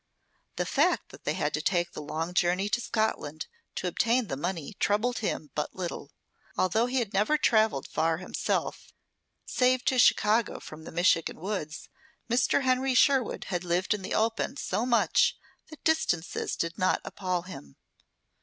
[0.55, 4.35] The fact that they had to take the long journey to Scotland to obtain the
[4.35, 6.11] money troubled him but little.
[6.57, 8.93] Although he had never traveled far himself,
[9.45, 11.87] save to Chicago from the Michigan woods,
[12.27, 12.63] Mr.
[12.63, 15.37] Henry Sherwood had lived in the open so much
[15.69, 17.75] that distances did not appall him.